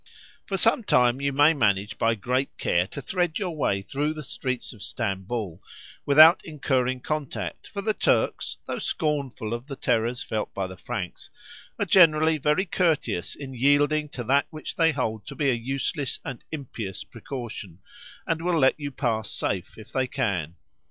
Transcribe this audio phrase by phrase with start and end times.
[0.47, 4.23] For some time you may manage by great care to thread your way through the
[4.23, 5.61] streets of Stamboul
[6.07, 11.29] without incurring contact, for the Turks, though scornful of the terrors felt by the Franks,
[11.77, 16.19] are generally very courteous in yielding to that which they hold to be a useless
[16.25, 17.77] and impious precaution,
[18.25, 20.55] and will let you pass safe if they can.